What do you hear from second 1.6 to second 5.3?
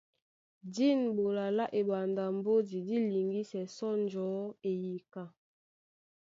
eɓanda mbódi dí liŋgísɛ sɔ́ njɔ̌ eyeka.